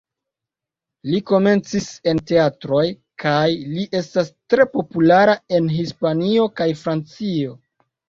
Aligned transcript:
Li 1.09 1.19
komencis 1.31 1.89
en 2.13 2.21
teatroj, 2.31 2.87
kaj 3.25 3.45
li 3.77 3.87
estas 4.03 4.35
tre 4.35 4.69
populara 4.75 5.41
en 5.61 5.73
Hispanio 5.79 6.53
kaj 6.61 6.73
Francio. 6.85 7.59